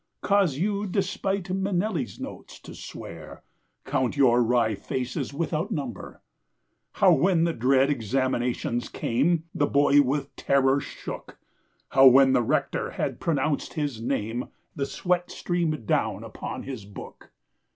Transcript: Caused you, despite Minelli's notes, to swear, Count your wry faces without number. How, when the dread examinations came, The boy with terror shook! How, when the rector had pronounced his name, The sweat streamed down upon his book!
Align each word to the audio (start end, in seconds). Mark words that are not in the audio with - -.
Caused 0.23 0.57
you, 0.57 0.87
despite 0.87 1.43
Minelli's 1.49 2.19
notes, 2.19 2.59
to 2.61 2.73
swear, 2.73 3.43
Count 3.85 4.17
your 4.17 4.41
wry 4.43 4.73
faces 4.73 5.31
without 5.31 5.69
number. 5.71 6.23
How, 6.93 7.13
when 7.13 7.43
the 7.43 7.53
dread 7.53 7.91
examinations 7.91 8.89
came, 8.89 9.43
The 9.53 9.67
boy 9.67 10.01
with 10.01 10.35
terror 10.35 10.79
shook! 10.79 11.37
How, 11.89 12.07
when 12.07 12.33
the 12.33 12.41
rector 12.41 12.89
had 12.89 13.19
pronounced 13.19 13.75
his 13.75 14.01
name, 14.01 14.49
The 14.75 14.87
sweat 14.87 15.29
streamed 15.29 15.85
down 15.85 16.23
upon 16.23 16.63
his 16.63 16.83
book! 16.83 17.29